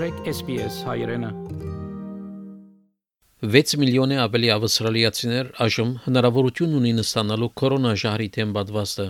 մտրեք 0.00 0.28
SPS 0.30 0.76
հայրենը 0.88 1.28
6 3.54 3.74
միլիոնի 3.82 4.16
ավելի 4.22 4.48
ավստրալիացիներ 4.54 5.50
այժմ 5.64 5.90
հնարավորություն 6.04 6.78
ունին 6.78 7.02
ստանալու 7.02 7.48
կորոնաժահրի 7.60 8.28
դեմ 8.38 8.54
պատվաստը։ 8.56 9.06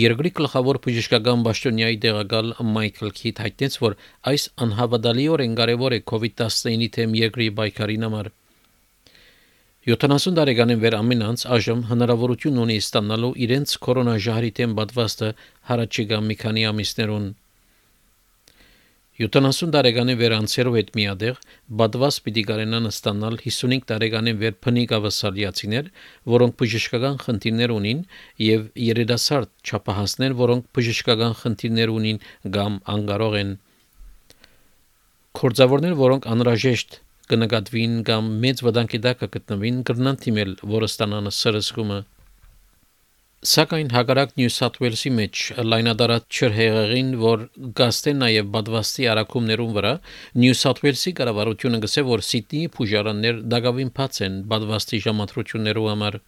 Երկրի 0.00 0.34
գլխավոր 0.40 0.80
բժշկական 0.84 1.46
պաշտոնյայի 1.48 1.98
տեղակալ 2.04 2.52
Մայքլ 2.76 3.16
Քիթ 3.22 3.42
հայտնեց, 3.46 3.80
որ 3.86 3.98
այս 4.36 4.46
անհավատալիորեն 4.68 5.56
կարևոր 5.64 5.96
է 5.96 6.02
COVID-19-ի 6.12 6.92
դեմ 7.00 7.18
երկրի 7.24 7.50
պայքարին 7.56 8.08
համար։ 8.10 8.32
70 9.88 10.40
տարեկանին 10.42 10.84
վեր 10.84 11.00
ամեն 11.00 11.28
անց 11.30 11.50
այժմ 11.56 11.86
հնարավորություն 11.88 12.64
ունի 12.68 12.82
ստանալու 12.84 13.36
իրենց 13.48 13.78
կորոնաժահրի 13.88 14.56
դեմ 14.60 14.80
պատվաստը 14.82 15.36
հարաճիգա 15.70 16.26
մի 16.28 16.42
քանի 16.44 16.72
ամիսներուն 16.74 17.30
70 19.20 19.68
տարեկանին 19.74 20.16
վեր 20.16 20.32
անցերով 20.32 20.76
հետ 20.78 20.90
միադեղ 20.96 21.40
պատվաստ 21.80 22.20
պիտի 22.24 22.44
կարենան 22.48 22.88
ստանալ 22.88 23.34
55 23.42 23.82
տարեկանին 23.90 24.38
վեր 24.40 24.54
փնիկ 24.64 24.94
ավասալիացիներ, 24.96 25.90
որոնք 26.34 26.54
բժշկական 26.62 27.18
խնդիրներ 27.24 27.74
ունին, 27.74 28.00
եւ 28.40 28.62
երիտասարդ 28.80 29.52
չափահասներ, 29.60 30.36
որոնք 30.40 30.70
բժշկական 30.78 31.36
խնդիրներ 31.42 31.92
ունին 32.00 32.22
կամ 32.56 32.80
անկարող 32.96 33.36
են։ 33.42 33.52
Կորձավորներ, 35.40 35.98
որոնք 36.00 36.30
անհրաժեշտ 36.32 36.98
կնկատվին 37.34 38.00
կամ 38.08 38.32
մեծ 38.46 38.64
վտանգի 38.64 39.02
տակ 39.04 39.20
կգտնվին 39.26 39.84
կրնան 39.90 40.22
թիմել, 40.24 40.56
որը 40.80 40.90
ստանան 40.94 41.30
սրսկումը։ 41.36 42.00
Սակայն 43.40 43.86
հակառակ 43.96 44.32
Նյու 44.36 44.50
Սաթ 44.52 44.74
Ուելսի 44.82 45.10
մեջ 45.16 45.42
լայնադարած 45.64 46.24
չրհեղեղին, 46.36 47.12
որ 47.22 47.44
գաստե 47.78 48.12
նաև 48.16 48.50
բադվաստի 48.56 49.06
արակումներուն 49.12 49.70
վրա, 49.76 49.92
Նյու 50.42 50.58
Սաթ 50.60 50.82
Ուելսի 50.84 51.12
կառավարությունը 51.20 51.80
գսե 51.86 52.04
որ 52.10 52.24
Սիդնեի 52.28 52.68
փուժարաններ 52.74 53.40
դակավին 53.54 53.92
բաց 53.96 54.20
են 54.28 54.36
բադվաստի 54.52 55.00
ժամանտրություններու 55.06 55.88
համար։ 55.88 56.20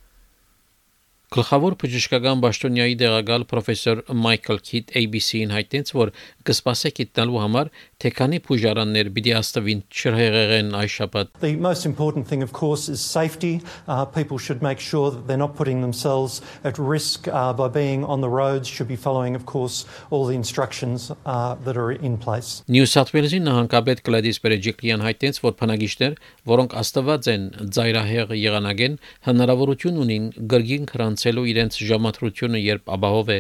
Գլխավոր 1.33 1.75
բժշկական 1.80 2.41
բաշտոնյայի 2.44 2.97
դեղակալ 3.00 3.44
պրոֆեսոր 3.48 4.00
Մայքլ 4.20 4.58
Քիթ 4.69 4.91
ABC-ին 5.00 5.55
հայտնեց, 5.55 5.92
որ 5.97 6.11
կսպասեք 6.44 6.98
իտնալու 7.06 7.38
համար 7.41 7.70
թե 8.02 8.11
քանի 8.19 8.41
փուժարաններ 8.44 9.08
պիտի 9.16 9.33
աստվին 9.38 9.80
չհեղեղեն 9.88 10.69
այս 10.77 10.97
շաբաթ։ 10.98 11.30
The 11.41 11.55
most 11.56 11.88
important 11.88 12.28
thing 12.28 12.42
of 12.44 12.53
course 12.53 12.91
is 12.92 13.00
safety. 13.00 13.62
Uh, 13.88 14.05
people 14.05 14.36
should 14.36 14.60
make 14.60 14.77
sure 14.77 15.08
that 15.14 15.25
they're 15.27 15.41
not 15.41 15.56
putting 15.56 15.80
themselves 15.80 16.42
at 16.69 16.77
risk 16.77 17.28
uh, 17.28 17.55
by 17.56 17.69
being 17.69 18.05
on 18.05 18.20
the 18.20 18.28
roads, 18.28 18.69
should 18.69 18.91
be 18.91 19.00
following 19.00 19.33
of 19.33 19.47
course 19.47 19.86
all 20.10 20.27
the 20.27 20.36
instructions 20.36 21.08
uh, 21.25 21.55
that 21.64 21.80
are 21.80 21.97
in 21.97 22.20
place. 22.20 22.60
Նյու 22.69 22.91
Սաթ 22.92 23.14
Ուելսի 23.16 23.41
նահանգապետ 23.47 24.05
Գլադիս 24.10 24.42
Բերեջիկլիան 24.44 25.06
հայտնեց, 25.06 25.41
որ 25.47 25.56
փնագիչներ, 25.62 26.20
որոնք 26.53 26.77
աստված 26.83 27.33
են 27.33 27.48
ծայրահեղ 27.78 28.36
եղանակեն, 28.42 29.00
հնարավորություն 29.30 30.05
ունին 30.05 30.30
գրգին 30.53 30.88
քրանց 30.92 31.22
մնացելու 31.22 31.45
իրենց 31.53 31.80
ժամադրությունը 31.92 32.59
երբ 32.64 32.92
ապահով 32.98 33.31
է 33.38 33.40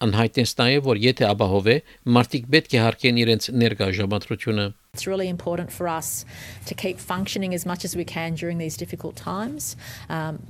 անհայտես 0.00 0.52
նաև 0.58 0.84
որ 0.86 1.00
եթե 1.04 1.26
ապահով 1.28 1.66
է 1.70 1.76
մարդիկ 2.16 2.46
պետք 2.54 2.76
է 2.76 2.84
հարկեն 2.84 3.18
իրենց 3.24 3.50
ներկա 3.62 3.90
ժամադրությունը 4.00 4.66
It's 4.94 5.06
really 5.06 5.28
important 5.28 5.70
for 5.70 5.86
us 5.86 6.24
to 6.66 6.74
keep 6.74 6.98
functioning 6.98 7.54
as 7.54 7.64
much 7.64 7.84
as 7.84 7.94
we 7.94 8.04
can 8.04 8.34
during 8.34 8.58
these 8.58 8.76
difficult 8.76 9.14
times. 9.14 9.76
Um, 10.08 10.40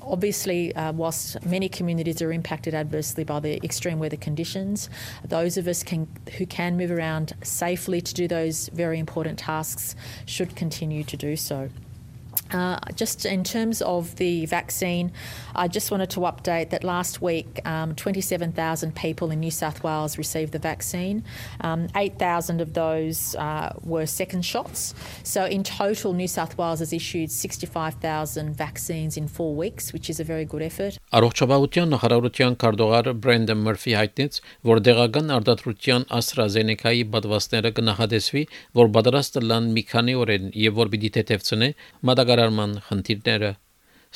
obviously, 0.00 0.74
uh, 0.74 0.92
whilst 0.92 1.44
many 1.44 1.68
communities 1.68 2.22
are 2.22 2.32
impacted 2.32 2.72
adversely 2.72 3.22
by 3.22 3.38
the 3.40 3.62
extreme 3.62 3.98
weather 3.98 4.16
conditions, 4.16 4.88
those 5.28 5.58
of 5.58 5.68
us 5.68 5.82
can, 5.82 6.08
who 6.38 6.46
can 6.46 6.78
move 6.78 6.90
around 6.90 7.34
safely 7.42 8.00
to 8.00 8.14
do 8.14 8.26
those 8.26 8.70
very 8.72 8.98
important 8.98 9.38
tasks 9.38 9.94
should 10.24 10.56
continue 10.56 11.04
to 11.04 11.16
do 11.18 11.36
so. 11.36 11.68
Uh, 12.51 12.79
just 12.95 13.25
in 13.25 13.43
terms 13.43 13.81
of 13.81 14.15
the 14.17 14.45
vaccine, 14.45 15.11
I 15.55 15.67
just 15.67 15.91
wanted 15.91 16.09
to 16.11 16.21
update 16.21 16.69
that 16.71 16.83
last 16.83 17.21
week 17.21 17.59
um, 17.65 17.95
27,000 17.95 18.95
people 18.95 19.31
in 19.31 19.39
New 19.39 19.51
South 19.51 19.83
Wales 19.83 20.17
received 20.17 20.51
the 20.51 20.59
vaccine. 20.59 21.23
Um, 21.61 21.87
8,000 21.95 22.61
of 22.61 22.73
those 22.73 23.35
uh, 23.35 23.73
were 23.83 24.05
second 24.05 24.45
shots. 24.45 24.93
So, 25.23 25.45
in 25.45 25.63
total, 25.63 26.13
New 26.13 26.27
South 26.27 26.57
Wales 26.57 26.79
has 26.79 26.93
issued 26.93 27.31
65,000 27.31 28.55
vaccines 28.55 29.17
in 29.17 29.27
four 29.27 29.55
weeks, 29.55 29.93
which 29.93 30.09
is 30.09 30.19
a 30.19 30.23
very 30.23 30.45
good 30.45 30.61
effort. 30.61 30.97
Առողջապահության 31.11 31.91
նախարարության 31.95 32.55
Մըրֆի 33.61 33.93
հայտնեց, 33.99 34.39
որ 34.67 34.79
դեղական 34.87 35.31
պատվաստները 37.11 37.71
որ 38.77 38.91
պատրաստ 38.95 39.39
մի 39.75 39.83
քանի 39.91 40.15
օրեն 40.21 40.45
եւ 40.55 40.77
որ 40.79 40.91
պիտի 40.93 41.11
կիրառման 42.41 42.71
խնդիրները, 42.87 43.49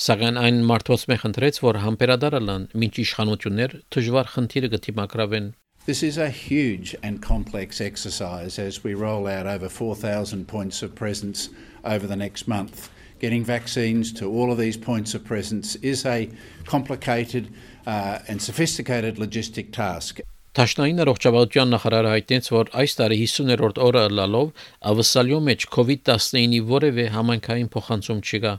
սակայն 0.01 0.37
այն 0.41 0.55
մարդոց 0.65 1.03
մե 1.09 1.17
խնդրեց, 1.21 1.57
որ 1.61 1.77
համբերադար 1.83 2.35
լան, 2.41 2.63
ինչ 2.73 2.93
իշխանություններ 3.03 3.75
դժվար 3.93 4.29
խնդիրը 4.33 4.69
կդիմակրավեն։ 4.73 5.51
This 5.85 6.01
is 6.01 6.17
a 6.17 6.29
huge 6.31 6.95
and 7.03 7.21
complex 7.21 7.79
exercise 7.79 8.57
as 8.57 8.83
we 8.83 8.95
roll 8.95 9.27
out 9.27 9.45
over 9.45 9.69
4,000 9.69 10.47
points 10.47 10.81
of 10.81 10.95
presence 10.95 11.49
over 11.83 12.07
the 12.07 12.15
next 12.15 12.47
month. 12.47 12.89
Getting 13.19 13.43
vaccines 13.43 14.11
to 14.13 14.25
all 14.25 14.51
of 14.51 14.57
these 14.57 14.77
points 14.77 15.13
of 15.13 15.23
presence 15.23 15.75
is 15.83 16.03
a 16.05 16.31
complicated 16.65 17.53
uh, 17.85 18.19
and 18.27 18.41
sophisticated 18.41 19.17
logistic 19.17 19.71
task. 19.71 20.21
Տաշնային 20.55 21.03
առողջապահության 21.03 21.73
նախարարը 21.73 22.11
հայտնեց, 22.13 22.45
որ 22.55 22.69
այս 22.79 22.93
տարի 22.95 23.15
50-րդ 23.21 23.79
օրը 23.85 24.03
լալով 24.19 24.61
ավսալյո 24.91 25.39
մեջ 25.47 25.65
COVID-19-ի 25.75 26.61
որևէ 26.69 27.05
համանքային 27.15 27.67
փոխանցում 27.73 28.21
չկա։ 28.23 28.53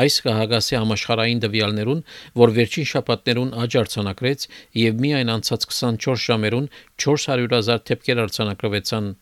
Այս 0.00 0.16
կհագասի 0.24 0.78
համաշխարհային 0.80 1.42
դվյալներուն, 1.44 2.00
որ 2.40 2.54
վերջին 2.56 2.88
շաբաթներուն 2.92 3.52
աճ 3.66 3.76
արձանագրեց 3.82 4.48
եւ 4.80 5.04
միայն 5.04 5.32
անցած 5.36 5.68
24 5.76 6.24
ժամերուն 6.24 6.70
400.000 7.04 7.84
թեփքեր 7.90 8.22
արձանագրվեցան։ 8.24 9.14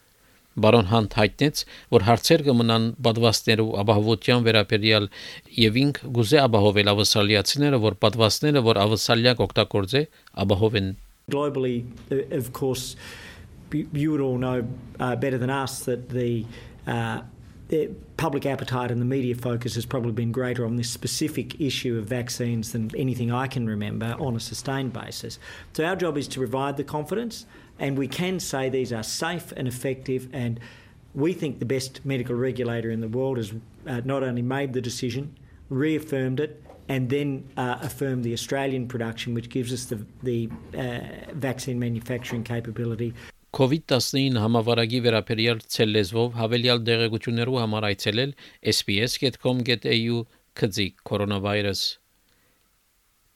Բարոն 0.55 0.91
Հանտ 0.95 1.17
հայտնեց, 1.19 1.63
որ 1.99 2.05
հարցեր 2.15 2.45
կմնան 2.47 2.85
պատվաստներու 3.09 3.73
ապահովության 3.83 4.45
վերաբերյալ 4.47 5.09
եւ 5.67 5.81
ինք 5.83 5.99
գուզե 6.15 6.39
ապահովել 6.47 6.93
ավսալիացիները, 6.95 7.83
որ 7.91 7.99
պատվաստները, 8.07 8.63
որ 8.71 8.81
ավսալյակ 8.85 9.43
օգտագործե, 9.49 10.05
ապահովեն 10.45 10.95
Globally, 11.31 11.87
uh, 12.13 12.37
of 12.37 12.53
course, 12.53 12.97
you 13.73 14.11
would 14.13 14.21
all 14.21 14.39
know 14.39 14.67
uh, 15.01 15.17
better 15.17 15.39
than 15.39 15.51
us 15.51 15.85
that 15.85 16.11
the 16.11 16.45
uh, 16.87 17.23
public 18.17 18.47
appetite 18.47 18.91
and 18.91 19.01
the 19.01 19.07
media 19.07 19.35
focus 19.35 19.75
has 19.75 19.87
probably 19.87 20.13
been 20.13 20.33
greater 20.33 20.67
on 20.67 20.77
this 20.77 20.91
specific 20.91 21.61
issue 21.61 21.99
of 21.99 22.05
vaccines 22.05 22.73
than 22.73 22.91
anything 22.97 23.33
I 23.33 23.47
can 23.47 23.67
remember 23.67 24.15
on 24.19 24.37
a 24.37 24.41
sustained 24.41 24.93
basis. 24.93 25.39
So 25.73 25.85
our 25.85 25.97
job 25.97 26.19
is 26.19 26.29
to 26.29 26.39
provide 26.39 26.77
the 26.77 26.85
confidence, 26.85 27.47
and 27.79 27.97
we 27.97 28.07
can 28.07 28.39
say 28.39 28.69
these 28.69 28.93
are 28.93 29.03
safe 29.03 29.53
and 29.57 29.67
effective. 29.67 30.29
And 30.33 30.61
we 31.15 31.33
think 31.33 31.59
the 31.59 31.65
best 31.65 32.05
medical 32.05 32.35
regulator 32.37 32.91
in 32.91 33.01
the 33.01 33.09
world 33.09 33.39
has 33.39 33.53
uh, 33.87 34.03
not 34.05 34.23
only 34.23 34.43
made 34.43 34.73
the 34.75 34.81
decision, 34.81 35.35
reaffirmed 35.69 36.41
it, 36.41 36.63
and 36.89 37.09
then 37.09 37.49
uh, 37.57 37.79
affirm 37.81 38.23
the 38.23 38.33
Australian 38.33 38.87
production, 38.89 39.35
which 39.35 39.49
gives 39.49 39.73
us 39.73 39.87
the, 39.87 40.05
the 40.23 40.49
uh, 40.77 41.33
vaccine 41.35 41.79
manufacturing 41.79 42.45
capability. 42.45 43.15
COVID-19 43.55 44.35
համավարակի 44.43 45.01
վերաբերյալ 45.05 45.61
ցելեզվով 45.71 46.33
հավելյալ 46.41 46.81
դեղեցություններով 46.89 47.59
համար 47.63 47.85
այցելել 47.89 48.33
sps.com.au 48.73 50.17
քծիկ 50.59 51.05
կորոնավիրուս 51.11 51.83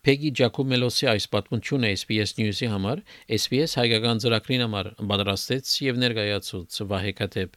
Պեգի 0.08 0.32
Ջակոմելոսի 0.40 1.08
այս 1.12 1.28
պատմությունը 1.36 1.92
SPS 2.00 2.34
News-ի 2.40 2.72
համար 2.74 3.04
SPS 3.38 3.78
հայկական 3.78 4.22
ծրագրին 4.24 4.66
համար 4.66 4.92
պատրաստեց 5.12 5.72
եւ 5.86 6.02
ներկայացուց 6.02 6.82
Վահե 6.90 7.14
Կատեփ 7.22 7.56